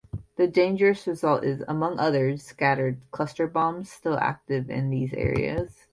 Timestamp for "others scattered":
1.99-2.99